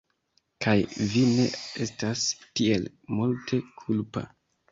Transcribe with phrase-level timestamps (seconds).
[0.65, 0.71] kaj
[1.09, 1.43] vi ne
[1.85, 2.23] estas
[2.61, 2.87] tiel
[3.19, 4.27] multe kulpa.